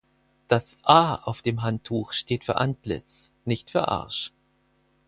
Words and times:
Das 0.47 0.79
A 0.81 1.13
auf 1.13 1.43
dem 1.43 1.61
Handtuch 1.61 2.13
steht 2.13 2.43
für 2.43 2.55
Antlitz, 2.55 3.31
nicht 3.45 3.69
für 3.69 3.87
Arsch. 3.87 4.33